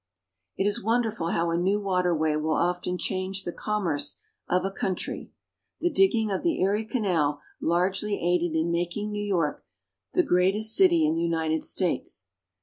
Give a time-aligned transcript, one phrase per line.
[0.57, 4.17] _It is wonderful how a new waterway will often change the commerce
[4.49, 5.29] of a country.
[5.79, 9.63] The digging of the Erie Canal largely aided in making New York
[10.13, 12.25] the greatest city in the United States.